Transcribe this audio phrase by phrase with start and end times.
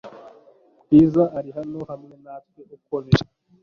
[0.81, 3.23] Bwiza ari hano hamwe natwe uko biri